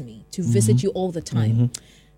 [0.00, 0.86] me to visit Mm-hmm.
[0.86, 1.70] you all the time.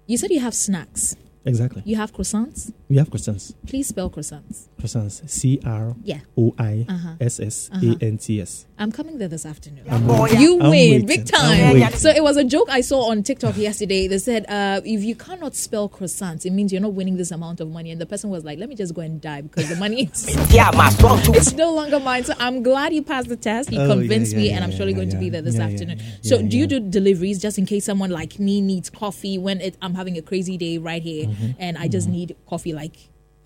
[0.07, 1.17] You said you have snacks.
[1.45, 1.83] Exactly.
[1.85, 2.73] You have croissants.
[2.95, 3.55] We have croissants.
[3.67, 4.69] Please spell croissants.
[4.81, 5.29] Croissants.
[5.29, 6.21] C R Yeah.
[6.39, 6.87] O I.
[7.21, 8.67] S S A N T S.
[8.79, 9.85] I'm coming there this afternoon.
[9.91, 10.07] I'm
[10.41, 11.07] You I'm win waiting.
[11.07, 11.93] big I'm time.
[11.95, 14.07] So it was a joke I saw on TikTok yesterday.
[14.07, 17.59] They said, uh, if you cannot spell croissants, it means you're not winning this amount
[17.61, 17.91] of money.
[17.91, 20.37] And the person was like, let me just go and die because the money is
[20.55, 21.33] Yeah, my strong too.
[21.35, 22.23] it's no longer mine.
[22.23, 23.73] So I'm glad you passed the test.
[23.73, 25.43] You Oh, convinced yeah, me, yeah, and I'm yeah, surely yeah, going to be there
[25.43, 25.99] this Yeah, yeah, afternoon.
[25.99, 26.79] yeah, so yeah, do you yeah.
[26.79, 30.23] do deliveries just in case someone like me needs coffee when it, I'm having a
[30.23, 32.84] crazy day right here and I just need coffee like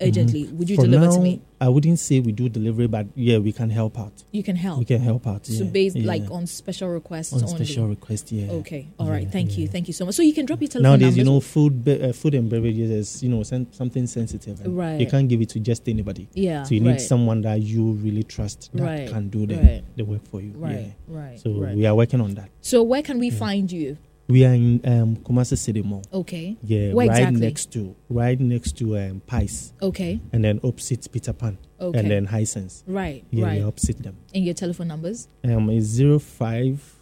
[0.01, 0.43] urgently?
[0.45, 0.85] Would you Mm-hmm.
[0.85, 1.41] For deliver now, to me?
[1.61, 4.13] I wouldn't say we do delivery, but yeah, we can help out.
[4.31, 4.79] You can help.
[4.79, 5.45] We can help out.
[5.45, 6.07] so yeah, based yeah.
[6.07, 7.55] like on special requests on only.
[7.65, 8.31] special request.
[8.31, 8.49] Yeah.
[8.61, 8.87] Okay.
[8.97, 9.23] All right.
[9.23, 9.67] Yeah, Thank you.
[9.67, 10.15] Thank you so much.
[10.15, 13.23] So you can drop your telephone Nowadays, you know, food, uh, food and beverages is
[13.23, 14.61] you know something sensitive.
[14.65, 15.01] Right.
[15.01, 16.29] You can't give it to just anybody.
[16.33, 17.01] Yeah, So you need right.
[17.01, 19.83] someone that you really trust that Right, can do the, right.
[19.97, 20.53] the work for you.
[20.55, 20.79] Right.
[20.79, 20.91] Yeah.
[21.19, 21.39] Right.
[21.41, 21.75] So right.
[21.75, 22.49] we are working on that.
[22.61, 23.97] so where can we find you?
[24.29, 26.03] We are in um, Kumasi City Mall.
[26.13, 26.55] Okay.
[26.61, 27.39] Yeah, Where right exactly?
[27.41, 29.21] next to right next to um,
[29.81, 30.19] Okay.
[30.31, 31.97] and then opposite Peter Pan, Okay.
[31.99, 32.83] and then Hisense.
[32.85, 33.25] Right.
[33.31, 33.59] Yeah, right.
[33.61, 34.17] yeah, opposite them.
[34.35, 35.27] And your telephone numbers?
[35.43, 36.98] Um, it's zero five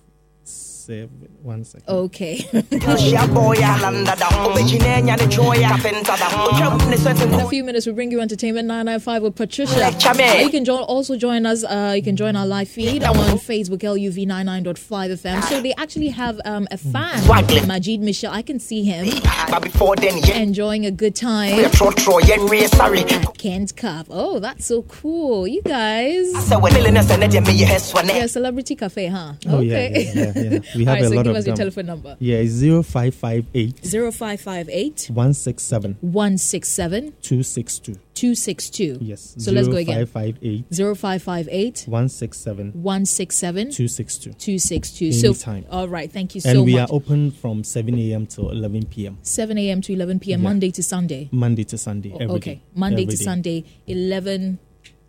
[0.87, 1.89] seven one second.
[1.89, 2.37] Okay.
[2.37, 4.27] Shia boy, Alanda da.
[4.47, 5.69] Obejine nyane choya.
[5.69, 6.27] Kapenta da.
[6.47, 9.77] Ocham ne swete In a few minutes, we bring you Entertainment 995 with Patricia.
[9.77, 10.43] Lecture me.
[10.43, 11.63] You can join, also join us.
[11.63, 14.75] Uh, you can join our live feed on Facebook, LUV99.5
[15.21, 15.43] FM.
[15.43, 18.31] So they actually have um, a fan, Majid Michel.
[18.33, 19.07] I can see him
[19.49, 20.37] But before then, yeah.
[20.37, 23.01] enjoying a good time tro tro yen re sorry.
[23.01, 24.07] at Kent Cup.
[24.09, 25.47] Oh, that's so cool.
[25.47, 26.31] You guys.
[26.47, 28.07] So when illness and me ye heswane.
[28.09, 29.33] Yeah, Celebrity Cafe, huh?
[29.47, 30.11] Oh, yeah, okay.
[30.13, 30.59] yeah, yeah, yeah.
[30.77, 32.83] We have right, a so lot give of us your telephone number Yeah, it's zero
[32.83, 37.95] five five eight 0558 one six seven 167 two six two.
[38.13, 38.97] 262.
[38.99, 39.35] Yes.
[39.37, 39.95] So let's go again.
[39.99, 44.31] Five five eight 0558 one six seven 167 two six two.
[44.33, 45.11] 262.
[45.11, 45.65] So, Anytime.
[45.69, 46.89] all right, thank you And so we much.
[46.89, 48.25] are open from seven a.m.
[48.27, 49.19] to eleven p.m.
[49.21, 49.81] 7 a.m.
[49.81, 50.39] to 11 p.m.
[50.41, 50.43] Yeah.
[50.49, 51.29] Monday to Sunday.
[51.31, 52.11] Monday to Sunday.
[52.13, 52.61] Oh, every okay, day.
[52.73, 53.23] Monday Every to day.
[53.23, 54.59] Sunday, 11,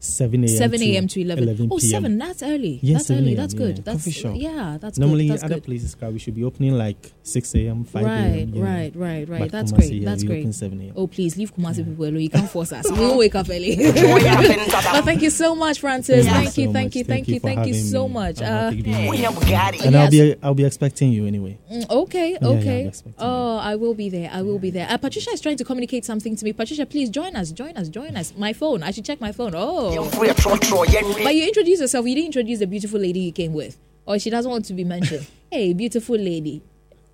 [0.00, 0.48] Seven a.m.
[0.56, 1.08] 7 a.m.
[1.08, 1.42] to 11.
[1.44, 1.90] 11 Oh, p.m.
[1.90, 2.78] 7, that's early.
[2.82, 3.34] Yes, that's 7 early.
[3.34, 3.78] That's good.
[3.78, 3.82] yeah.
[3.84, 4.34] That's Coffee shop.
[4.36, 5.32] Yeah, that's Normally, good.
[5.34, 5.64] That's other good.
[5.64, 8.54] places, crowd, we should be opening like six a.m., five Right, a.m.
[8.54, 8.64] yeah.
[8.64, 9.40] right, right, right.
[9.40, 9.92] But That's Kumasi, great.
[9.92, 10.54] yeah, That's great.
[10.54, 10.92] Seven a.m.
[10.96, 12.20] Oh, please leave Kumasi people alone.
[12.20, 12.90] You can't force us.
[12.90, 13.76] We will wake up early.
[13.76, 13.94] But
[15.04, 16.26] thank you so much, Francis.
[16.26, 16.96] Thank you Thank you, so thank much.
[16.96, 18.14] you, thank you, for thank you so me.
[18.14, 18.40] much.
[18.42, 19.10] I'm Uh, happy to be here.
[19.10, 19.84] We have Bugatti.
[19.86, 21.58] and I'll be I'll be expecting you anyway.
[21.72, 22.80] Mm, Okay, yeah, okay.
[22.82, 24.30] I'm expecting oh, I will be there.
[24.32, 24.86] I will be there.
[24.90, 26.52] Uh, Patricia is trying to communicate something to me.
[26.52, 27.52] Patricia, please join us.
[27.52, 27.88] Join us.
[27.88, 28.32] Join us.
[28.36, 28.82] My phone.
[28.82, 29.52] I should check my phone.
[29.54, 30.08] Oh.
[30.20, 30.84] We tro tro
[31.24, 32.06] But you introduced yourself.
[32.06, 33.78] You didn't introduce the beautiful lady you came with.
[34.06, 35.26] Or she doesn't want to be mentioned.
[35.50, 36.62] hey, beautiful lady.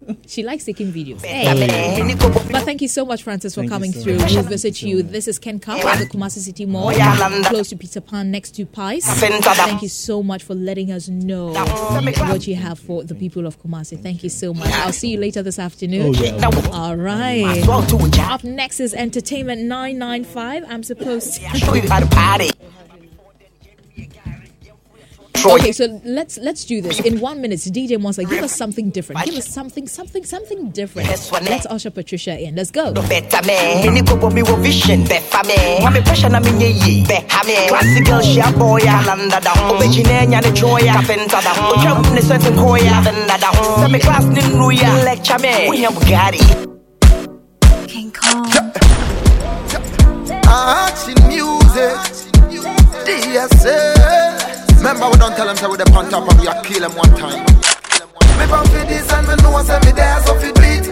[0.26, 1.22] She likes taking videos.
[1.24, 2.14] Hey.
[2.50, 4.16] But thank you so much, Francis, for Thank coming so through.
[4.16, 4.32] much.
[4.32, 5.02] We'll Thank visit you you.
[5.02, 5.08] so.
[5.08, 7.44] This is Ken Cup at the Kumasi City Mall, Yalanda.
[7.44, 9.04] close to Peter Pan, next to Pies.
[9.06, 13.60] Thank you so much for letting us know what you have for the people of
[13.62, 14.00] Kumasi.
[14.02, 14.70] Thank you so much.
[14.72, 16.14] I'll see you later this afternoon.
[16.16, 16.50] Oh, yeah.
[16.72, 17.62] All right.
[17.62, 18.34] Strong too, ja.
[18.34, 20.64] Up next is Entertainment 995.
[20.68, 22.73] I'm supposed to.
[25.44, 25.64] Show you how to party.
[25.64, 25.64] Troy.
[25.64, 27.00] Okay, so let's let's do this.
[27.00, 29.24] In one minute, DJ Monster, give us something different.
[29.24, 31.08] Give us something, something, something different.
[31.08, 32.54] Let's usher Patricia in.
[32.56, 32.92] Let's go.
[32.92, 33.54] better me.
[33.54, 35.84] Any go me wo vision befa me.
[35.84, 37.68] Mami pressure na me nye yi beha me.
[37.68, 38.52] Classic girl she a
[39.40, 39.52] da.
[39.70, 41.52] Obejine nya ne choya kapenta da.
[41.72, 43.50] Ocham ne certain koya benda da.
[43.88, 45.68] Say class ni nuya lecture me.
[45.70, 46.42] We have Bugatti.
[47.88, 48.50] King Kong.
[50.46, 52.24] Action music.
[53.04, 54.23] DSA.
[54.84, 56.92] Remember we don't tell them say we the punch up and we a kill them
[56.92, 57.40] one time.
[58.36, 60.83] Me pump for this and me know say me there so fit beat.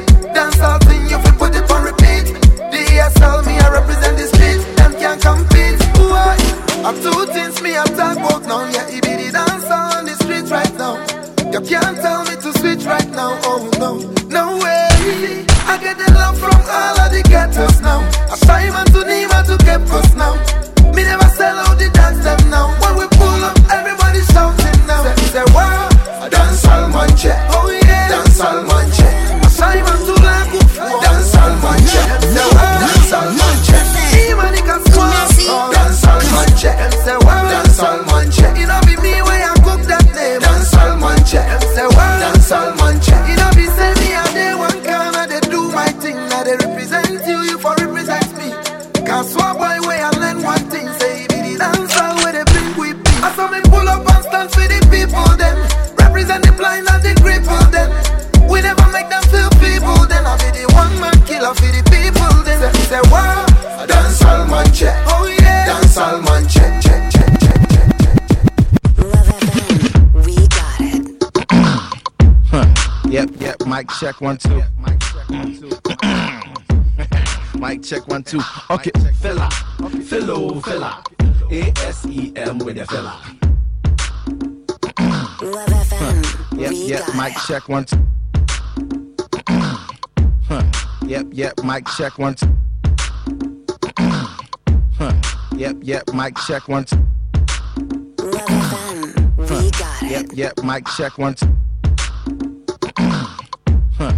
[56.32, 57.90] and the blind and the crippled them.
[58.48, 60.24] We never make them feel people then.
[60.24, 62.72] I be the one man killer for the people then.
[62.72, 63.44] Say, say wow,
[63.86, 64.96] dance all man check.
[65.08, 68.48] Oh yeah, dance all man check, check, check, check, check, check,
[70.24, 71.04] we got it.
[73.12, 73.56] Yep, yep.
[73.66, 74.56] Mic check one two.
[74.56, 74.70] Yep, yep.
[74.80, 75.68] Mic check one two.
[77.58, 78.40] Mic check one two.
[78.70, 79.50] Okay, fella,
[80.08, 81.04] fellow fella,
[81.50, 83.20] A S E M with a fella.
[85.42, 86.58] Love FM.
[86.60, 87.62] Yep, we yep, mic check.
[90.48, 90.62] Huh.
[91.04, 92.12] Yep, yep, mic check.
[94.98, 95.12] Huh.
[95.56, 96.96] Yep, yep, mic check two.
[98.18, 99.36] Love FM.
[99.38, 100.32] We got Yep, it.
[100.34, 101.12] yep, mic check.
[103.98, 104.12] Huh.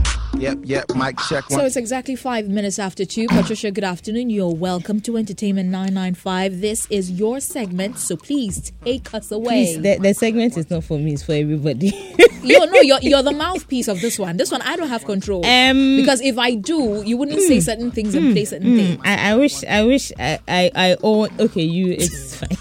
[0.44, 3.28] Yep, yep, mic check one So it's exactly five minutes after two.
[3.28, 4.28] Patricia, good afternoon.
[4.28, 6.60] You're welcome to Entertainment 995.
[6.60, 9.74] This is your segment, so please take us away.
[9.76, 11.86] Please, the, the segment is not for me; it's for everybody.
[12.42, 14.36] you're, no, you're, you're the mouthpiece of this one.
[14.36, 15.46] This one, I don't have control.
[15.46, 18.72] Um, because if I do, you wouldn't say hmm, certain things and hmm, play certain
[18.72, 18.76] hmm.
[18.76, 19.00] things.
[19.02, 21.30] I, I wish, I wish, I, I, I own.
[21.40, 22.58] Okay, you, it's fine.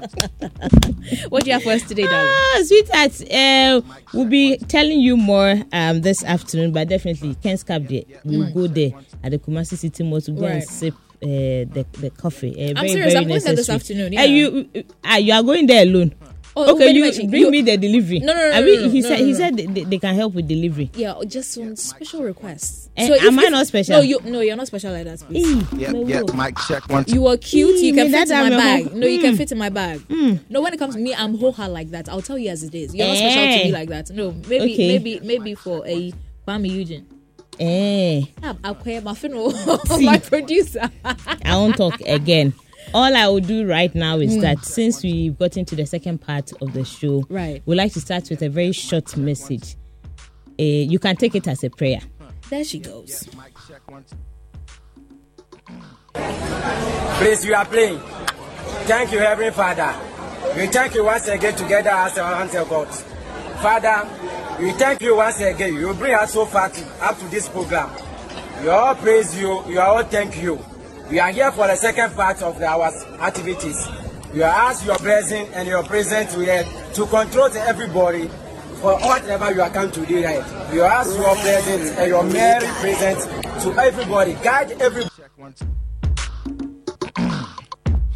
[1.28, 2.30] What do you have for us today, darling?
[2.30, 3.80] Ah, sweetheart, uh,
[4.12, 8.02] we'll be telling you more um this afternoon, but definitely Ken's Cap there.
[8.24, 8.90] We'll go there
[9.22, 10.42] at the Kumasi City Mall to go.
[10.42, 10.52] Right.
[10.54, 10.94] and sip.
[11.22, 12.50] Uh, the the coffee.
[12.52, 13.76] Uh, very, serious, very I'm going there this necessary.
[14.02, 16.12] afternoon, Uh, you, uh, you are going there alone.
[16.56, 18.20] Oh, okay, wait, you wait, bring you- me the delivery.
[18.20, 19.98] No, no, no, I mean, no, he no, said no, he said they, they, they
[19.98, 20.88] can help with delivery.
[20.94, 22.90] Yeah, just some special requests.
[22.96, 23.96] Eh, am I not special?
[23.96, 25.44] No, you, no, you're not special like that, please.
[25.52, 26.32] Eh, Yep, yep, no.
[26.34, 27.14] mic check one two.
[27.14, 27.80] You are cute.
[27.82, 28.94] You can fit in my bag.
[28.94, 30.00] No, you can fit in my bag.
[30.48, 32.08] No, when it comes to me, I'm hoha like that.
[32.08, 32.94] I'll tell you as it is.
[32.94, 33.64] You're not special to Eh.
[33.64, 34.10] me like that.
[34.10, 36.12] No, maybe, maybe, maybe for a
[36.46, 37.06] Kwame Eugene.
[37.58, 39.50] Eh, Ah, Akwe Mafino,
[40.04, 40.90] my producer.
[41.04, 42.52] I won't talk again.
[42.94, 46.52] All I will do right now is that since we've got into the second part
[46.62, 47.60] of the show, Right.
[47.66, 49.74] we'd like to start with a very short message.
[50.58, 51.98] Uh, you can take it as a prayer.
[52.50, 53.28] there she goes.
[56.14, 57.98] Please, you are playing.
[58.86, 59.92] Thank you, Heavenly Father.
[60.56, 62.86] We thank you once again together as our hands of God.
[63.60, 64.08] Father,
[64.60, 65.74] we thank you once again.
[65.74, 67.90] You bring us so far to, up to this program.
[68.62, 69.62] We all praise you.
[69.66, 70.64] We all thank you.
[71.10, 72.86] We are here for the second part of the, our
[73.20, 73.86] activities.
[74.32, 76.64] We are ask your blessing and your presence here
[76.94, 78.28] to control to everybody
[78.80, 80.72] for whatever you are come to do right.
[80.72, 83.26] We ask your blessings and your merry presence
[83.64, 84.32] to everybody.
[84.42, 85.10] Guide everybody.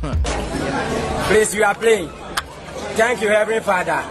[1.28, 2.08] Please, you are playing.
[2.96, 4.02] Thank you, Heavenly Father.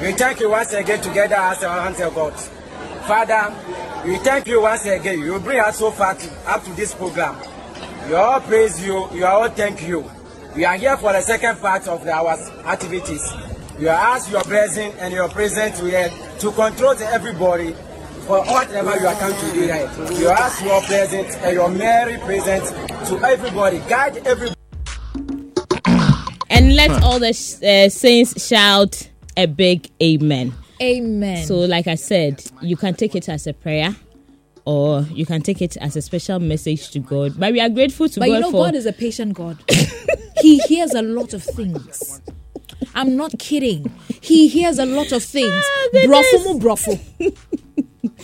[0.00, 2.32] We thank you once again together as our hands of God.
[3.06, 3.54] Father,
[4.06, 5.20] we thank you once again.
[5.20, 7.36] You bring us so far to, up to this program.
[8.06, 9.08] We all praise you.
[9.12, 10.10] We all thank you.
[10.54, 12.32] We are here for the second part of the, our
[12.66, 13.22] activities.
[13.78, 17.72] We ask your blessing and your presence here to control to everybody
[18.26, 20.10] for whatever you are come to do right.
[20.18, 22.70] We ask your presence and your merry presence
[23.08, 23.78] to everybody.
[23.88, 24.54] Guide everybody.
[26.50, 30.52] And let all the sh- uh, saints shout a big amen.
[30.80, 31.46] Amen.
[31.46, 33.94] So, like I said, you can take it as a prayer.
[34.66, 37.38] Or you can take it as a special message to God.
[37.38, 39.58] But we are grateful to but God you know, for God is a patient God.
[40.40, 42.20] he hears a lot of things.
[42.94, 43.92] I'm not kidding.
[44.22, 45.52] He hears a lot of things.
[45.52, 46.26] Ah, goodness.
[46.62, 47.36] Brofu.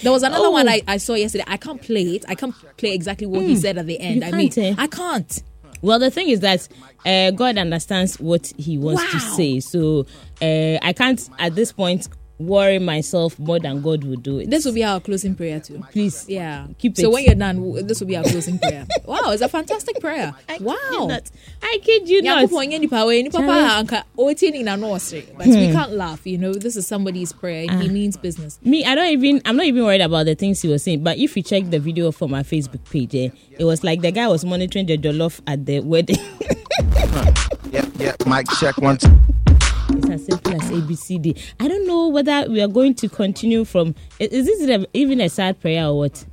[0.03, 0.51] There was another Oh.
[0.53, 1.45] one I, I saw yesterday.
[1.47, 2.25] I can't play it.
[2.29, 4.23] I can't play exactly what he said at the end.
[4.23, 4.83] You I mean, can't, eh?
[4.83, 5.43] I can't.
[5.83, 6.69] Well, the thing is that
[7.05, 9.61] uh, God understands what He wants to say.
[9.61, 10.07] So
[10.43, 12.09] uh, I can't, at this point,
[12.41, 14.51] worry myself more than God will do it.
[14.51, 15.83] This will be our closing prayer too.
[15.93, 16.67] Please, Yeah.
[16.79, 17.13] Keep it so it.
[17.13, 18.87] when you're done, this will be our closing prayer.
[19.05, 20.35] Wow, it's a fantastic prayer.
[20.37, 20.75] Wow, I kid wow.
[20.93, 21.31] you not.
[21.63, 22.49] I kid you not.
[22.49, 25.37] Nyankopɔn nyɛ nipa wei, nipa pa a anka ɔretie ne nyinaa na ɔsere.
[25.37, 26.55] But we can't laugh, you know.
[26.55, 27.93] This is somebody's prayer he Ah.
[27.93, 28.59] means business.
[28.65, 29.43] Me, I don't even.
[29.45, 31.03] I'm not even worried about the things he was saying.
[31.03, 33.29] But if you check the video from my Facebook page, eh,
[33.59, 36.19] it was like the guy was monitoring the jollof at the wedding.
[37.73, 38.15] yeah, yeah.
[38.27, 39.11] mic check one two.
[39.97, 41.39] it's as simple as ABCD.
[41.59, 43.95] I don't know whether we are going to continue from.
[44.19, 46.25] Is this even a sad prayer or what?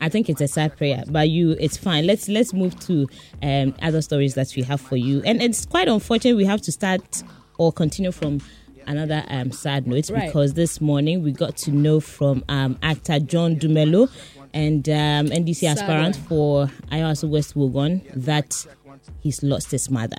[0.00, 2.06] I think it's a sad prayer, but you, it's fine.
[2.06, 3.08] Let's let's move to
[3.42, 6.72] um, other stories that we have for you, and it's quite unfortunate we have to
[6.72, 7.22] start
[7.58, 8.40] or continue from
[8.86, 10.26] another um, sad note Right.
[10.26, 14.10] because this morning we got to know from um, actor John Dumelo
[14.52, 18.66] and um, NDC aspirant for Ayawaso West Wuogon that
[19.20, 20.18] he's lost his mother.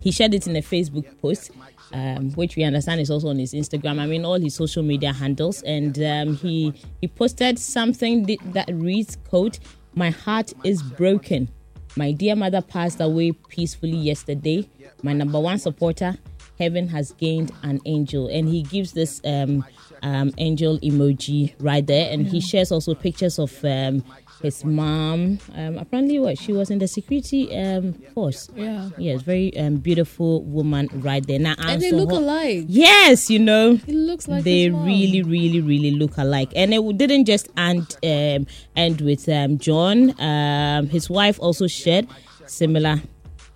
[0.00, 1.50] He shared it in a Facebook post,
[1.92, 3.98] um, which we understand is also on his Instagram.
[3.98, 9.16] I mean, all his social media handles, and um, he he posted something that reads,
[9.28, 9.58] "quote
[9.94, 11.48] My heart is broken.
[11.96, 14.68] My dear mother passed away peacefully yesterday.
[15.02, 16.16] My number one supporter,
[16.58, 19.64] heaven has gained an angel." And he gives this um,
[20.02, 23.62] um, angel emoji right there, and he shares also pictures of.
[23.64, 24.02] Um,
[24.42, 25.38] his mom.
[25.54, 28.48] Um, apparently, what she was in the security um, force.
[28.54, 28.90] Yeah.
[28.98, 31.38] Yes, very um, beautiful woman right there.
[31.38, 32.64] Now, And they look alike.
[32.68, 33.76] Yes, you know.
[33.76, 38.46] He looks like they really, really, really look alike, and it didn't just end um,
[38.76, 40.20] end with um, John.
[40.20, 42.06] Um, his wife also shared
[42.46, 43.00] similar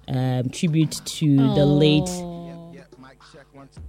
[0.09, 2.09] um, tribute to the late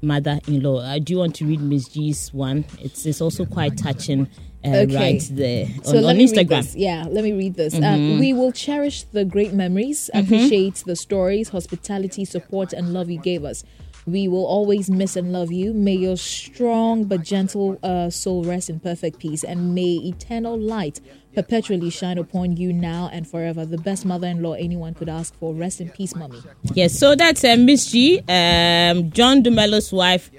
[0.02, 0.86] mother-in-law.
[0.86, 2.66] I do want to read Miss G's one.
[2.80, 4.28] It's it's also quite touching.
[4.66, 4.96] Uh, Okay.
[4.96, 6.48] Right there on, So on let me read Instagram.
[6.48, 6.74] Mm-hmm.
[6.74, 6.76] this.
[6.76, 7.74] Yeah, let me read this.
[7.76, 13.20] Um, we will cherish the great memories, appreciate the stories, hospitality, support, and love you
[13.20, 13.64] gave us.
[14.08, 15.74] We will always miss and love you.
[15.74, 21.02] May your strong but gentle uh, soul rest in perfect peace, and may eternal light
[21.34, 23.66] perpetually shine upon you now and forever.
[23.66, 25.54] The best mother-in-law anyone could ask for.
[25.56, 26.40] Rest in peace, mommy.
[26.76, 30.30] Yes, so that's uh, Miss G, um, John Dumelo's wife,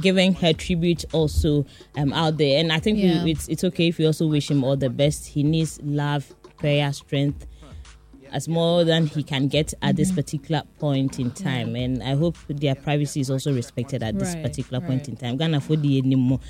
[0.00, 2.58] giving her tribute also um, out there.
[2.60, 5.26] And I think we- it's it's okay if we also wish him all the best.
[5.28, 7.46] He needs love, prayer, strength.
[8.34, 10.14] As more than he can get at this Mm-hmm.
[10.16, 14.42] particular point in time, and I hope their privacy is also respected at this Right,
[14.42, 15.36] particular point in time.
[15.36, 16.40] Ghana for the anymore.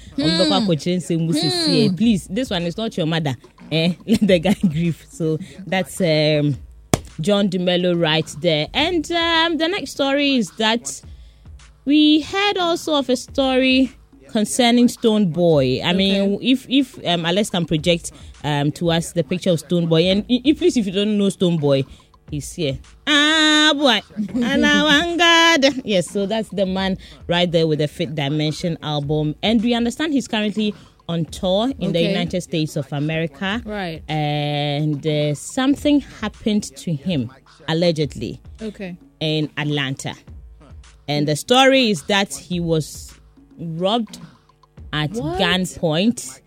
[1.96, 3.34] Please, this one is not your mother.
[3.72, 3.94] Eh?
[4.06, 5.04] Let the guy grieve.
[5.10, 6.54] So that's um,
[7.20, 8.68] John Dumelo right there.
[8.72, 11.02] And um, the next story is that
[11.84, 13.92] we heard also of a story
[14.30, 15.84] concerning Stonebwoy.
[15.84, 18.12] I mean, if if um, Alex can project
[18.44, 21.86] um, to us the picture of Stonebwoy, and if please, if you don't know Stonebwoy,
[22.30, 22.78] he's here.
[23.06, 24.00] Ah, boy,
[25.18, 25.64] God.
[25.84, 26.98] Yes, so that's the man
[27.28, 30.74] right there with the 5th Dimension album, and we understand he's currently
[31.08, 33.60] on tour in the United States of America.
[33.66, 34.02] Right.
[34.08, 37.30] And uh, something happened to him
[37.68, 38.96] allegedly Okay.
[39.20, 40.14] in Atlanta.
[41.08, 43.12] And the story is that he was
[43.58, 44.18] robbed
[44.92, 45.38] at What?
[45.40, 46.40] gunpoint.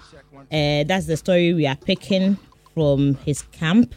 [0.51, 2.37] Uh, that's the story we are picking
[2.73, 3.93] from his camp.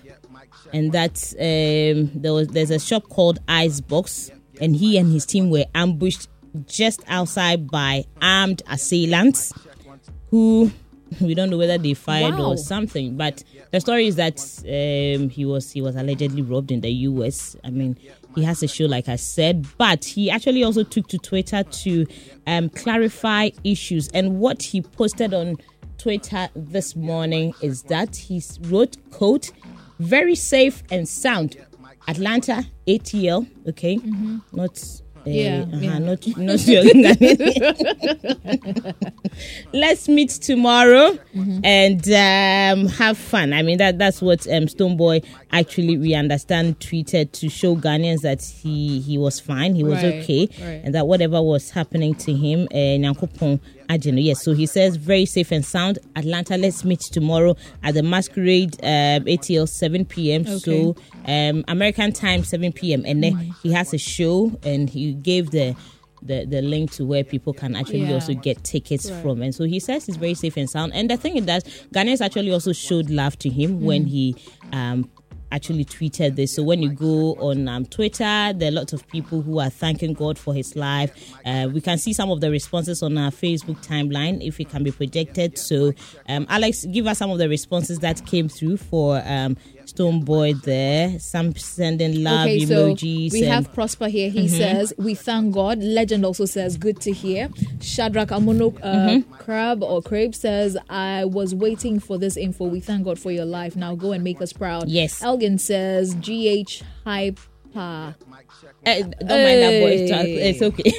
[0.73, 5.49] And that um, there was there's a shop called Icebox, and he and his team
[5.49, 6.29] were ambushed
[6.67, 9.53] just outside by armed assailants
[10.31, 10.71] who
[11.23, 12.51] we don't know whether they fired Wow.
[12.51, 16.81] or something but the story is that um, he was he was allegedly robbed in
[16.81, 17.97] the US I mean
[18.35, 22.07] he has a show like I said but he actually also took to Twitter to
[22.47, 24.09] um, clarify issues.
[24.09, 25.57] And what he posted on
[25.99, 29.51] Twitter this morning is that he wrote quote
[29.99, 31.57] very safe and sound.
[32.07, 33.99] Atlanta ATL okay?
[34.53, 36.85] Not uh, Yeah, uh-huh, not not your
[39.73, 41.61] let's meet tomorrow Mm-hmm.
[41.65, 43.53] and um, have fun.
[43.53, 48.43] I mean that that's what um, Stonebwoy actually we understand tweeted to show Ghanaians that
[48.43, 50.81] he he was fine, he was Right, okay, right.
[50.85, 52.99] and that whatever was happening to him, uh,
[53.89, 54.23] Ajeno.
[54.23, 55.99] Yes, so he says very safe and sound.
[56.15, 60.45] Atlanta, let's meet tomorrow at the Masquerade um, ATL 7 p.m.
[60.47, 60.95] So
[61.27, 63.05] um, American time 7 p.m.
[63.07, 63.55] and then Mm.
[63.63, 65.75] he has a show and he gave the
[66.21, 68.15] the, the link to where people can actually Yeah.
[68.15, 69.23] also get tickets Right.
[69.23, 69.41] from.
[69.41, 70.93] And so he says he's very safe and sound.
[70.93, 71.63] And the thing is that
[71.95, 74.09] Ghanaians actually also showed love to him when Mm.
[74.09, 74.37] he
[74.73, 75.09] um,
[75.53, 76.55] actually tweeted this.
[76.55, 80.13] So when you go on um, Twitter, there are lots of people who are thanking
[80.15, 81.13] God for his life.
[81.45, 84.83] Uh, we can see some of the responses on our Facebook timeline if it can
[84.83, 85.59] be projected.
[85.59, 85.93] So,
[86.29, 89.57] um, Alex, give us some of the responses that came through for um,
[89.95, 91.19] Stonebwoy there.
[91.19, 93.33] Some sending love okay, so emojis.
[93.33, 94.31] we have Prosper here.
[94.31, 95.79] He says, We thank God.
[95.83, 97.49] Legend also says, Good to hear.
[97.81, 99.33] Shadrach Amono uh, Mm-hmm.
[99.35, 102.67] Crab or Crab says, I was waiting for this info.
[102.67, 103.77] We thank God for your life.
[103.77, 104.89] Now go and make us proud.
[104.89, 105.23] Yes.
[105.23, 108.15] Elgin says, GH Hyper.
[108.85, 110.07] Eh, don't mind that boy.
[110.11, 110.93] It's, okay.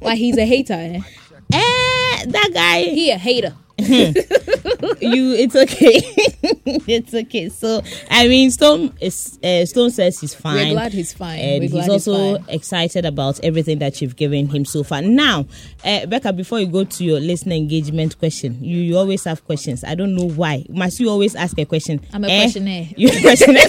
[0.00, 0.74] Why, he's a hater.
[0.74, 1.00] Eh?
[1.52, 2.82] eh, that guy.
[2.84, 3.54] He a hater.
[3.78, 6.00] you it's okay
[6.88, 11.12] it's okay so i mean stone is uh, stone says he's fine We're glad he's
[11.12, 11.38] fine.
[11.38, 12.44] and We're he's also fine.
[12.48, 15.44] excited about everything that you've given him so far now
[15.84, 19.84] uh, becca before you go to your listener engagement question you, you always have questions
[19.84, 22.40] i don't know why must you always ask a question I'm a Eh?
[22.44, 22.88] questionnaire.
[22.96, 23.68] you're a questionnaire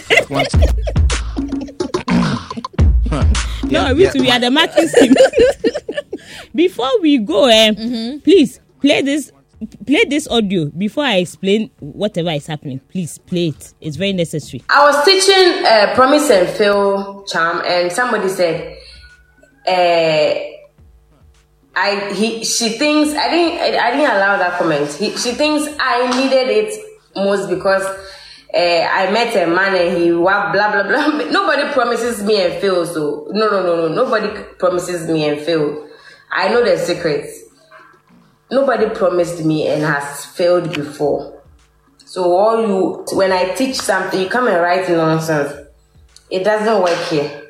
[3.69, 5.13] no we, we are the marking scheme
[6.57, 8.19] before we go eh, Mm-hmm.
[8.19, 9.31] please play this
[9.85, 14.61] play this audio before i explain whatever is happening please play it it's very necessary
[14.69, 18.55] I was teaching uh, Promise and Fail charm, and somebody said,
[19.67, 20.29] uh,
[21.75, 24.91] "I he she thinks I didn't I, I didn't allow that comment.
[24.93, 26.69] He, she thinks I needed it
[27.15, 27.83] most because
[28.53, 31.07] uh, I met a man and he wa blah blah blah.
[31.31, 33.93] Nobody promises me and fail, so no no no no.
[34.03, 35.87] Nobody promises me and fail.
[36.31, 37.43] I know the secrets.
[38.49, 41.41] Nobody promised me and has failed before.
[42.05, 45.67] So all you when I teach something, you come and write nonsense.
[46.29, 47.43] It doesn't work here.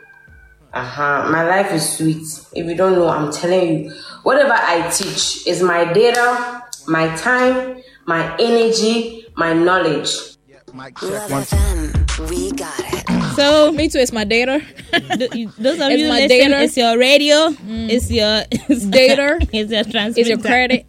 [0.73, 1.29] Uh-huh.
[1.29, 2.25] My life is sweet.
[2.53, 3.93] If you don't know, I'm telling you.
[4.23, 10.36] Whatever I teach is my data, my time, my energy, my knowledge.
[10.77, 13.35] Love FM, we got it.
[13.35, 13.97] So Me too.
[13.97, 14.61] It's my data.
[14.93, 16.53] th- you- those of It's you my listening, data.
[16.53, 16.63] Mm.
[16.65, 17.55] it's your radio,
[17.89, 19.39] it's your it's Data.
[19.51, 20.19] it's your transmitter.
[20.21, 20.85] Is your credit?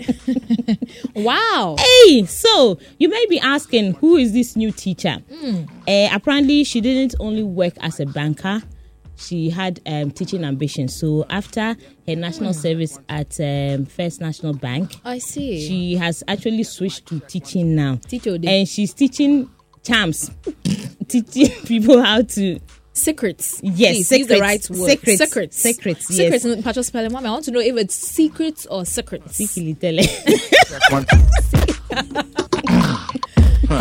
[1.14, 1.76] wow.
[1.78, 5.22] Hey, so you may be asking, who is this new teacher?
[5.34, 5.62] Hmm.
[5.88, 8.62] Uh, apparently, she didn't only work as a banker;
[9.16, 10.94] she had um, teaching ambitions.
[10.94, 11.76] So after
[12.06, 12.60] her national Hmm.
[12.60, 15.66] service at um, First National Bank, I see.
[15.66, 18.44] she has actually switched to teaching now, Teach Ode.
[18.44, 19.48] and she's teaching
[19.88, 20.30] champs,
[21.08, 22.60] teaching people how to
[22.92, 23.60] secrets.
[23.62, 24.90] Yes, Please use the right word.
[24.90, 25.18] Secrets.
[25.18, 25.56] Secrets.
[25.56, 26.44] Secrets, Secrets.
[26.44, 26.62] yes.
[26.64, 27.12] Pacho spelling.
[27.12, 29.38] Mommy, I want to know if it's secrets or secrets.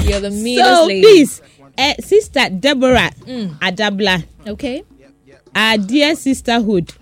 [0.03, 1.01] You're the meanest so lady.
[1.01, 1.41] please,
[1.77, 3.57] uh, sister Deborah Mm.
[3.59, 4.83] Adabla, Okay.
[5.55, 6.93] our dear sisterhood.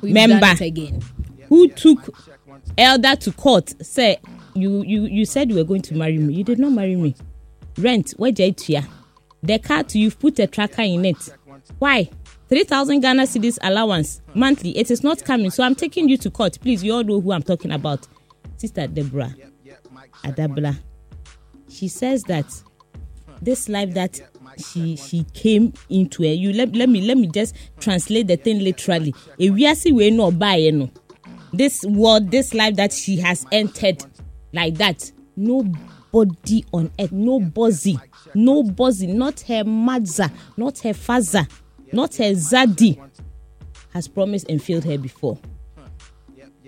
[0.00, 0.52] We've Member.
[0.60, 1.02] again.
[1.48, 2.14] who took
[2.78, 4.18] elder to court say
[4.54, 7.14] you you you said you were going to marry me you did not marry me
[7.78, 8.82] rent where ya
[9.42, 11.16] the car to you've put a tracker in it.
[11.78, 12.08] Why?
[12.48, 14.76] 3000 ghana cedis allowance monthly.
[14.76, 16.58] It is not coming so i'm taking you to court.
[16.60, 18.06] Please you all know who i'm talking about.
[18.56, 19.34] Sister deborah
[20.24, 20.76] adabla
[21.68, 22.46] she says that
[23.42, 24.20] this life that
[24.58, 28.60] she she came into it you let, let me let me just translate the thing
[28.60, 29.12] literally.
[29.38, 30.90] Ewiase wei no ɔbaayɛ no.
[31.52, 34.04] This world this life that she has entered
[34.52, 35.10] like that
[36.24, 37.12] nobody on earth.
[37.12, 37.98] Nobody
[38.34, 40.30] nobody not her mother.
[40.56, 41.46] Not her father.
[41.92, 42.98] Not her zaddy
[43.92, 45.38] has promised and failed her before.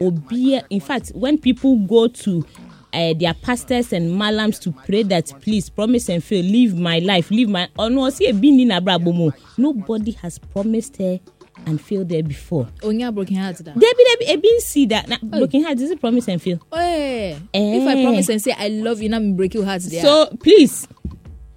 [0.00, 2.44] Obia in fact when people go to
[2.92, 6.44] uh, their pastors and malams to pray that please promise and fail.
[6.44, 7.30] Live my life.
[7.30, 11.18] Live my oh no see ebi ni na abrabọ mu nobody has promised her
[11.66, 13.62] and failed her before Onya broken heart.
[13.64, 13.72] da.
[13.72, 17.86] debi debi ebi see that na broken heart is it promise and fail Hey, if
[17.88, 18.02] I Eh.
[18.04, 20.02] promise and say I love you, now I'm break your heart there.
[20.02, 20.86] so please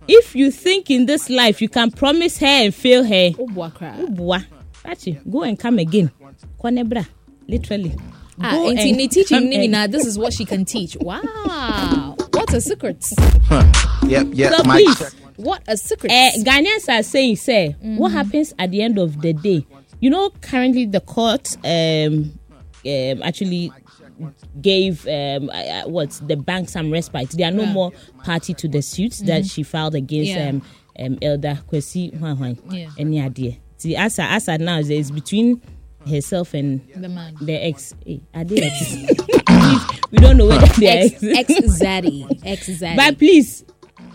[0.08, 3.70] if you think in this life you can promise her and fail her oh, boy,
[3.70, 4.06] cry.
[4.10, 4.46] bua
[4.84, 6.10] actually go and come again
[6.60, 7.06] kwanebra
[7.48, 7.94] literally
[8.44, 10.98] Ah, Go and and in teaching come Nini and- this is what she can teach.
[11.00, 13.06] Wow, what a secret!
[14.08, 15.14] Yep, yep, So mic please, check.
[15.36, 16.12] What a secret!
[16.12, 19.64] uh, Ghanaians are saying, say, what happens at the end of the day?
[20.02, 22.38] You know, currently the court um,
[22.86, 23.72] um actually
[24.62, 27.30] gave um uh, what the bank some respite.
[27.32, 27.74] They are no Yeah.
[27.74, 27.92] more
[28.24, 30.50] party to the suit that she filed against Yeah.
[30.50, 30.62] um
[31.00, 32.58] um Elder Kwesi Hwan.
[32.70, 32.90] Yeah.
[32.98, 33.54] Any idea?
[33.78, 35.62] See, as as at now, it's between
[36.08, 37.36] herself and The man.
[37.42, 37.94] the ex.
[38.06, 38.96] Hey, are they ex?
[40.12, 42.96] we don't know whether they are Ex ex zaddy, ex zaddy.
[42.96, 43.64] but please,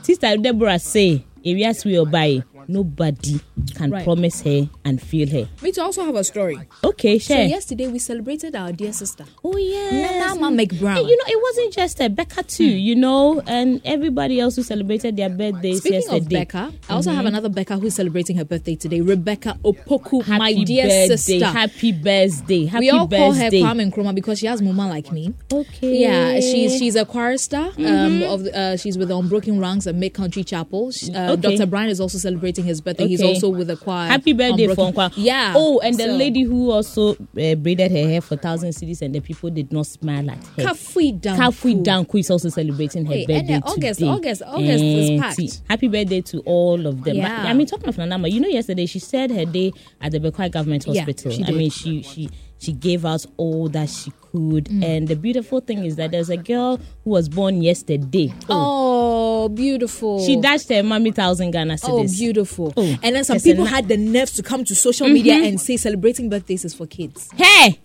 [0.02, 3.40] Sister Deborah say, areas we buy, nobody
[3.74, 4.04] can Right.
[4.04, 5.48] promise her and feel her.
[5.62, 5.80] Me too.
[5.82, 6.58] Also have a story.
[6.84, 7.48] Okay, share.
[7.48, 9.24] So yesterday we celebrated our dear sister.
[9.44, 9.92] Oh yes.
[9.92, 10.94] Nana McBrown.
[10.96, 14.62] Hey, you know, it wasn't just a Becca too, you know, and everybody else who
[14.62, 16.16] celebrated their birthdays Speaking yesterday.
[16.18, 19.00] of Becca, I also have another Becca who's celebrating her birthday today.
[19.00, 21.46] Rebecca Opoku, Happy my dear birthday, sister.
[21.46, 22.66] Happy birthday.
[22.66, 22.78] Happy birthday.
[22.78, 23.60] we all call her birthday.
[23.62, 25.32] Kwame Nkrumah because she has mama like me.
[25.52, 26.00] Okay.
[26.00, 27.70] Yeah, she's she's a choir star.
[27.72, 27.86] Mm-hmm.
[27.86, 30.90] Um, of uh, she's with the Unbroken Ranks at Mid Country Chapel.
[30.92, 31.56] She- Uh, Okay.
[31.56, 31.66] Dr.
[31.66, 33.06] Brian is also celebrating his birthday.
[33.08, 34.08] He's also with the choir.
[34.08, 35.52] Happy birthday for Unbroken- Yeah.
[35.56, 39.20] Oh, and the lady who also uh, braided her hair for thousand cities and the
[39.20, 40.62] people did not smile at her.
[40.64, 41.36] Kafui Danku.
[41.36, 44.10] Kafui Danku is also celebrating her Hey, and, birthday uh, August- today.
[44.10, 45.60] August- August is Eh, packed.
[45.68, 47.16] Happy birthday to all of them.
[47.16, 47.44] Yeah.
[47.46, 50.20] I mean, talking of Nana Ama, you know, yesterday she said her day at the
[50.20, 51.32] Bekwai Government Yeah, Hospital.
[51.32, 54.84] she I mean, she she she gave us all that she could, Mm.
[54.84, 58.32] and the beautiful thing is that there's a girl who was born yesterday.
[58.48, 60.24] Oh, beautiful.
[60.24, 61.88] She dashed her mommy thousand Ghana cedis.
[61.88, 62.72] Oh, beautiful.
[62.76, 65.76] Oh, and then some people had the nerves to come to social media and say
[65.76, 67.28] celebrating birthdays is for kids.
[67.34, 67.80] Hey,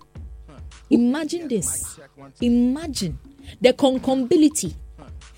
[0.89, 1.97] Imagine this.
[2.41, 3.17] Imagine
[3.61, 4.73] the concombility,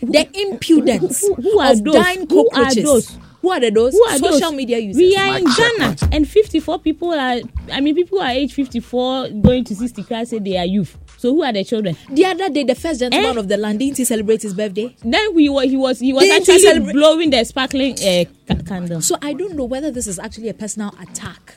[0.01, 1.93] the impudence Who- who are of those?
[1.93, 3.17] dying Who are cockroaches.
[3.43, 3.49] Those?
[3.49, 3.93] Who are the those?
[3.93, 4.53] who are Social those?
[4.53, 4.97] media users.
[5.01, 7.39] We are in Mic Ghana, and 54 people are.
[7.71, 10.03] I mean, people are age 54 going to 60.
[10.03, 10.97] Class say they are youth.
[11.17, 11.95] So who are the children?
[12.09, 13.39] the other day, the first gentleman Eh?
[13.39, 14.95] of the land didn't he celebrate his birthday?
[15.03, 18.25] Then we were, he was he was Didn't he actually celebrate- blowing the sparkling uh,
[18.47, 19.01] ca- candle.
[19.01, 21.55] So I don't know whether this is actually a personal attack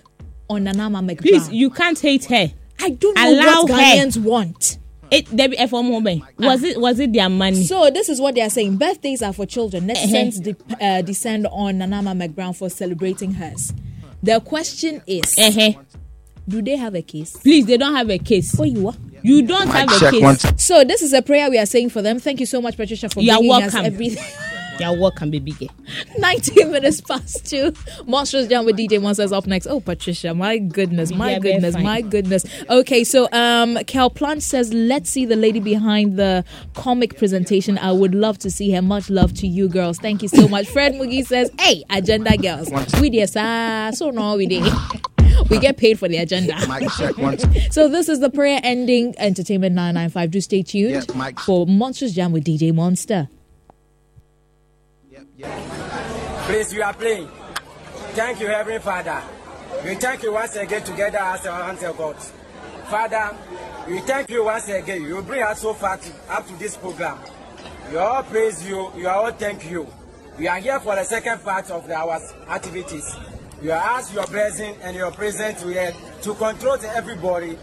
[0.50, 1.18] on Nana Ama McBrown.
[1.22, 2.52] Please, you can't hate her.
[2.80, 3.70] I don't know allow what
[4.14, 4.20] her.
[4.20, 4.78] Want.
[5.10, 5.72] It Debbie F.
[5.72, 6.22] Woman.
[6.38, 7.64] Was it was it their money?
[7.64, 8.76] So this is what they are saying.
[8.76, 9.90] Birthdays are for children.
[9.90, 10.00] Uh-huh.
[10.06, 13.72] Netizens de- uh, descend on Nana Ama McBrown for celebrating hers.
[14.22, 15.80] The question is, uh-huh.
[16.48, 17.36] do they have a case?
[17.36, 18.58] Please, they don't have a case.
[18.58, 18.94] Oh, you are.
[19.22, 20.22] You don't have a case.
[20.22, 20.36] one.
[20.58, 22.18] So this is a prayer we are saying for them.
[22.20, 24.24] Thank you so much, Patricia, for You are bringing us everything.
[24.78, 25.66] Their work can be bigger.
[26.18, 27.72] 19 minutes past two.
[28.06, 29.66] Monsters Jam with DJ Monsters up next.
[29.66, 32.44] Oh, Patricia, my goodness, my Yeah, goodness, my goodness.
[32.68, 37.78] Okay, so um, Cal Plant says, let's see the lady behind the comic presentation.
[37.78, 38.82] I would love to see her.
[38.82, 39.98] Much love to you girls.
[39.98, 40.66] Thank you so much.
[40.68, 42.68] Fred Mugi says, hey, agenda girls.
[43.00, 43.90] We did, sir.
[43.94, 44.64] So no, we did.
[45.50, 46.54] We get paid for the agenda.
[46.66, 47.38] Mic check one.
[47.70, 50.30] So this is the prayer ending entertainment 995.
[50.30, 53.28] Do stay tuned Yeah, for Monsters Jam with DJ Monster.
[55.38, 57.28] Please, you are playing.
[58.14, 59.22] Thank you, Heavenly Father.
[59.84, 62.16] We thank you once again together as our of God.
[62.88, 63.36] Father,
[63.86, 65.02] we thank you once again.
[65.02, 67.18] You bring us so far to, up to this program.
[67.90, 68.90] We all praise you.
[68.96, 69.86] We all thank you.
[70.38, 72.18] We are here for the second part of our
[72.48, 73.14] activities.
[73.60, 77.58] We ask your blessing and your presence here to control everybody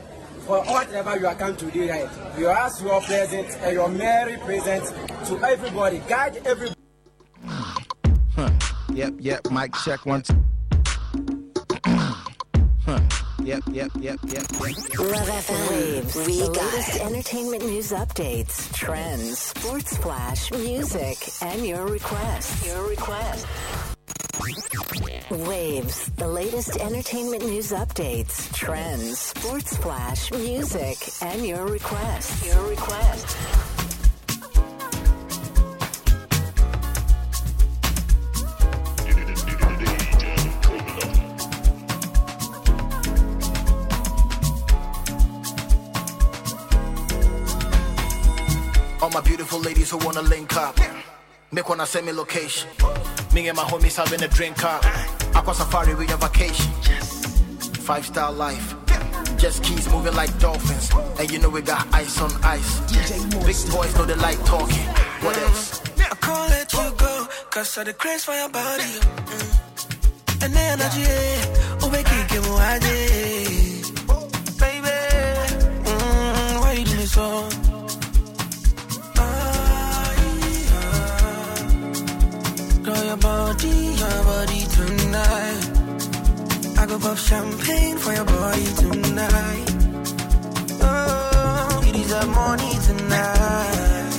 [0.46, 2.10] for whatever you are come to do right.
[2.38, 4.92] We ask your presence and your merry presence
[5.30, 6.02] to everybody.
[6.08, 6.73] Guide everybody.
[8.94, 10.44] Yep, yep, mic check two.
[12.86, 13.00] Huh.
[13.44, 14.44] Yep, yep, yep, yep.
[14.52, 15.70] Love FM.
[15.70, 16.16] Waves.
[16.28, 22.68] We the latest entertainment news updates, trends, sports flash, music, and your requests.
[22.68, 23.46] Your requests.
[25.32, 32.46] Waves, the latest entertainment news updates, trends, sports flash, music, and your requests.
[32.54, 33.73] Your requests.
[50.24, 50.80] Wanna link up.
[51.52, 52.70] Make wanna send me location.
[53.34, 54.84] Me and my homies having a drink up.
[55.36, 56.72] Aqua safari we on vacation.
[57.84, 58.76] Five star life.
[59.38, 60.92] Just keys moving like dolphins.
[61.20, 62.80] And you know we got ice on ice.
[63.46, 64.88] Big boys know they like talking.
[65.24, 65.82] What else?
[66.00, 68.84] I can't let you go, cause of the craze for your body.
[68.84, 70.44] Mm.
[70.44, 71.06] And the energy,
[71.82, 72.44] oh, we keep it
[74.60, 74.98] Baby,
[75.86, 77.63] mm, why you do me so?
[83.14, 85.70] Your body, your body tonight.
[86.80, 89.66] I go pop champagne for your body tonight.
[90.82, 94.10] Oh, you deserve money tonight.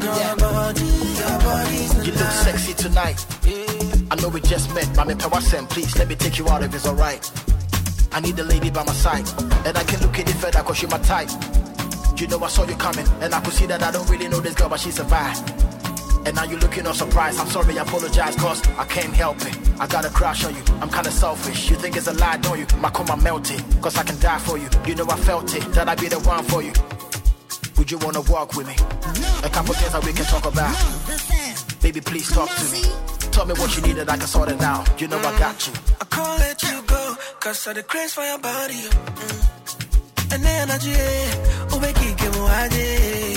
[0.00, 2.06] Your body, your body tonight.
[2.06, 3.26] You look sexy tonight.
[4.12, 6.62] I know we just met, but me power send, please let me take you out
[6.62, 7.28] if it's alright.
[8.12, 9.28] I need a lady by my side,
[9.66, 11.30] and I can look at it further cause she my type.
[12.16, 14.38] You know I saw you coming, and I could see that I don't really know
[14.38, 15.52] this girl, but she survived.
[16.26, 17.38] And now you're looking all surprised.
[17.38, 19.56] I'm sorry, I apologize, cause I can't help it.
[19.78, 21.70] I got a crush on you, I'm kinda selfish.
[21.70, 22.66] You think it's a lie, don't you?
[22.78, 24.68] My coma melted, cause I can die for you.
[24.86, 26.72] You know I felt it, that I'd be the one for you.
[27.76, 28.74] Would you wanna walk with me?
[29.44, 30.74] A couple things that we can talk about.
[31.82, 32.82] Baby, please talk to me.
[33.30, 35.00] Tell me what you need and I can sort it out.
[35.00, 35.72] You know I got you.
[36.00, 38.74] I can't let you go, cause of the craze for your body.
[38.74, 39.54] Mm.
[40.34, 40.94] And the energy,
[41.70, 43.33] oh, keep it Baby,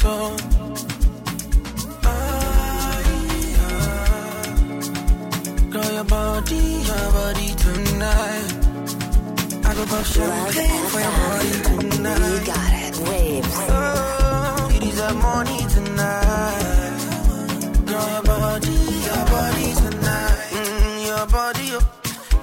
[0.00, 0.08] you?
[2.04, 3.02] Ah,
[3.52, 3.76] yeah.
[5.70, 8.50] Girl, your body, your body tonight.
[9.64, 12.20] I go pop champagne for your body tonight.
[12.20, 12.92] We got it.
[13.08, 13.56] Waves.
[13.68, 17.00] Oh, you deserve money tonight.
[17.86, 18.76] Girl, your body,
[19.08, 20.38] your body tonight.
[20.52, 21.51] Mm, your body.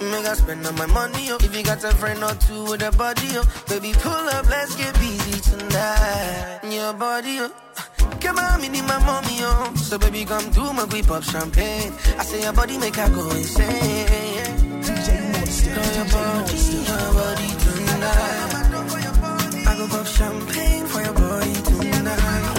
[0.02, 1.38] Make I spend all my money, oh.
[1.42, 3.44] If you got a friend or two with a body, oh.
[3.68, 6.60] Baby, pull up, let's get busy tonight.
[6.64, 7.52] Your body, oh.
[8.22, 9.74] Come on, me need my mommy, oh.
[9.76, 11.92] So baby, come through, my we pop champagne.
[12.18, 14.08] I say your body make her go insane.
[15.70, 16.56] Girl, your body,
[16.90, 18.56] your body tonight.
[19.68, 22.59] I go pop champagne for your body tonight.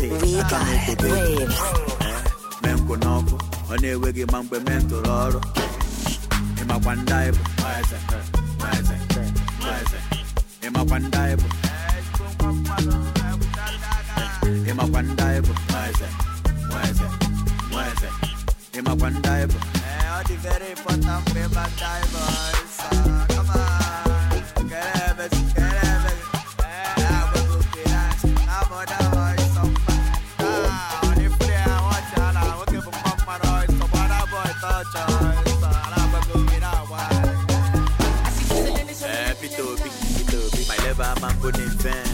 [0.00, 0.08] We
[0.50, 0.64] got.
[1.02, 1.58] Waves.
[2.62, 3.34] menko n'ọkụ
[3.70, 5.40] ọ na-enweghị ma mgbe me tụrụ ọrụ
[6.60, 7.42] ịmakwa ndị anyị bụ
[10.66, 11.48] ịmakwa ndị anyị bụ
[14.70, 15.52] ịmakwa ndị anyị bụ
[18.78, 19.58] ịmakwa ndị anyị bụ
[20.16, 22.20] ọ dị very important mgbe ịma ndị anyị bụ
[23.34, 23.79] Come on.
[41.42, 42.09] Level, man,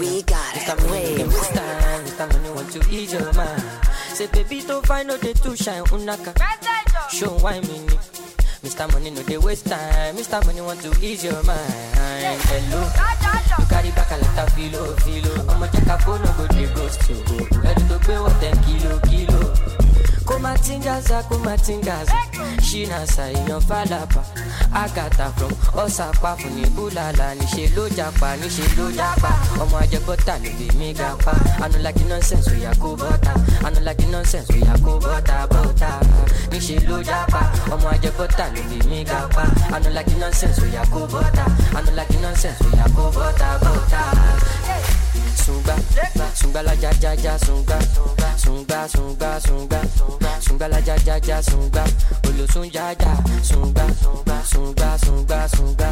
[0.00, 0.72] We got it.
[2.32, 3.62] Money want to ease your mind.
[4.14, 5.84] Say, baby, don't find no day to shine.
[5.84, 6.32] Unaka.
[7.10, 7.86] Show why me.
[8.62, 8.90] Mr.
[8.92, 10.16] Money, no they waste time.
[10.16, 10.44] Mr.
[10.46, 11.72] Money want to ease your mind.
[12.48, 12.88] Hello.
[13.58, 15.68] You carry back a lot of filo, filo.
[15.72, 17.16] Check a phone, no go dey ghost you.
[17.60, 19.81] Ready to pay what ten kilo, kilo.
[20.26, 22.12] Kumatingaza kumatingaza.
[22.68, 24.22] Ṣínàṣà èèyàn fàlàbà
[24.82, 29.30] àgàtà from ọ̀sàpá fún ní búlàlà níṣẹ́ ló japa níṣẹ́ japa
[29.62, 31.32] ọmọ ajẹbọ́tà ló lè mí ga pa
[31.64, 33.32] anulagi nonsense oya kó bọ́tà
[33.66, 35.90] anulagi nonsense oya kó bọ́tà bọ́tà
[36.52, 37.40] níṣẹ́ ló japa
[37.74, 39.44] ọmọ ajẹbọ́tà ló lè mí ga pa
[39.76, 41.44] anulagi nonsense oya kó bọ́tà
[41.78, 44.02] anulagi nonsense oya kó bọ́tà bọ́tà
[44.72, 45.01] sungba
[46.34, 47.78] sungba la ja ja ja sungba
[48.36, 49.80] sungba sungba sungba
[50.40, 51.84] sungba la ja ja ja sungba
[52.28, 53.86] olosun ja ja sungba
[54.44, 55.90] sungba sungba sungba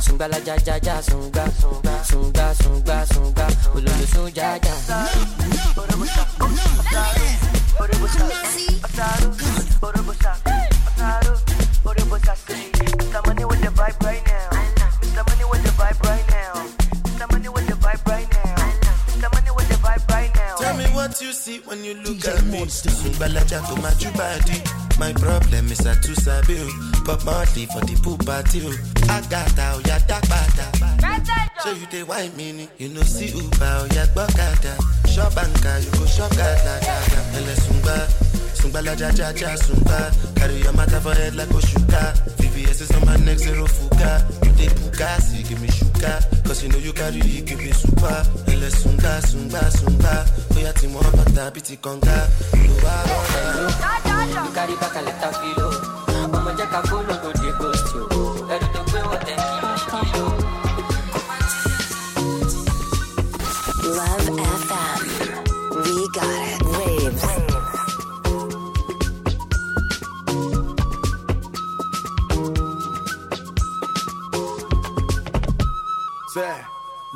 [0.00, 1.44] sungba la ja ja ja sungba
[2.02, 4.74] sungba sungba sungba olosun ja ja.
[13.44, 14.23] With the vibe right now.
[14.23, 14.23] Mr.
[21.14, 22.58] what you see when you look at me.
[22.66, 24.58] Sungbalaja to my body.
[24.98, 26.58] My problem is I too sabi.
[27.04, 28.70] Pop Marley for the pool party oh.
[28.70, 29.14] o.
[29.14, 30.66] Agata o oh, ya dagbada.
[31.62, 32.68] So you dey wine me ni.
[32.78, 33.40] You know see o
[33.94, 34.74] ya gbọ́kada.
[35.14, 37.20] Shop anka you go shop gada gada.
[37.38, 37.96] Ẹlẹ sungba.
[38.58, 40.10] Sungbalaja ja ja sungba.
[40.34, 42.02] Carry your matter for head like Oshuka.
[42.38, 44.12] VVS is on my neck zero fuga.
[44.44, 45.13] You dey bugasi give me sugar.
[46.54, 48.12] Cause you know you carry ìkébé ṣùpá
[48.52, 50.12] ẹlẹ ṣùngbà ṣùngbà ṣùngbà
[50.54, 50.86] bóyá tí
[51.18, 52.18] bàtà bí ti kànga
[52.66, 52.74] ló
[54.46, 55.18] you carry back and let
[56.22, 57.43] am ọmọ jẹ́ ká.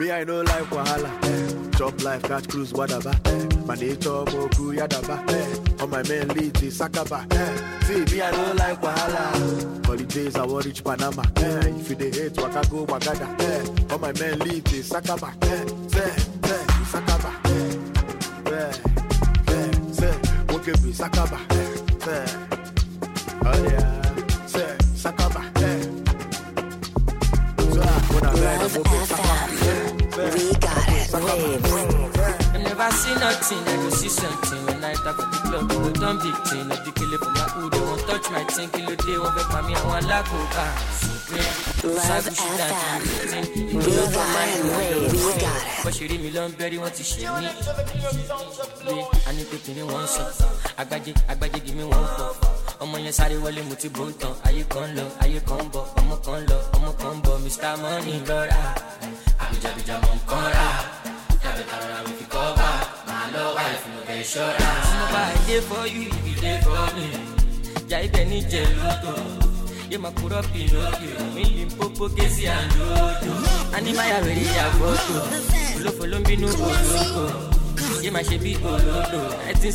[0.08, 1.10] Me I know life wahala.
[1.24, 1.78] Eh.
[1.78, 3.12] Chop life, catch cruise, whatever.
[3.26, 3.44] Eh.
[3.66, 5.16] My nature, moku, yadaba.
[5.30, 5.82] Eh.
[5.82, 7.20] On my main lead, is Sakaba.
[7.32, 7.84] Eh.
[7.86, 9.86] See, me I know life wahala.
[9.86, 11.22] Holidays, I want reach Panama.
[11.36, 11.68] Eh.
[11.80, 13.28] If you dey hate, waka go Wagada.
[13.40, 13.94] Eh.
[13.94, 15.30] On my main lead, is Sakaba.
[15.44, 15.64] Eh.
[15.88, 16.10] Say,
[16.48, 17.32] say, Sakaba.
[17.46, 17.74] Eh.
[18.48, 18.70] Say,
[19.46, 20.14] say, say,
[20.48, 21.38] won't give me Sakaba.
[21.50, 21.76] Eh.
[22.04, 22.24] Say,
[23.44, 23.97] oh yeah.
[32.88, 34.64] I see nothing, I go see something.
[34.64, 36.68] When I talk at the club, go done big thing.
[36.72, 38.70] Like the killer for my hood, they won't touch my thing.
[38.72, 40.48] Kilo day, won't be for me, I want lack of.
[41.85, 42.48] Love FM.
[43.77, 45.12] We got it.
[45.12, 45.85] We got it.
[45.85, 47.44] But she read me long berry, want to share me.
[47.44, 50.33] I need to pay one song.
[50.81, 52.37] Agbaje, agbaje, give me one cup.
[52.81, 56.16] ọmọ yẹn sáré wọlé mo ti ń tán ayé kan lọ ayé kan bọ ọmọ
[56.24, 58.61] kan lọ ọmọ kan bọ mr money lọ́ra
[59.42, 60.97] àbíjàbíjà mọ̀ nǹkan rà
[64.18, 64.88] insurance.
[64.92, 67.07] Ọmọba ìdè for you, you dey for me.
[67.88, 69.12] Ìyá ibẹ̀ ní Jẹ̀lúgò.
[69.90, 73.33] Yé máa kúrọ́ Pinocchio, mi lè ń pópó ké sí àlójò.
[73.76, 75.16] Anímáyà rẹ̀ yí àgbọ̀tò.
[75.78, 77.24] Olófo ló ń bínú olóko.
[78.02, 79.20] Yé máa ṣe bí olódò.
[79.50, 79.72] Ẹ ti ń